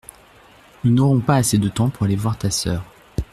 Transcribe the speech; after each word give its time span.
Nous 0.83 0.91
n’aurons 0.91 1.19
pas 1.19 1.35
assez 1.35 1.59
de 1.59 1.69
temps 1.69 1.91
pour 1.91 2.05
aller 2.07 2.15
voir 2.15 2.35
ta 2.35 2.49
sœur. 2.49 2.83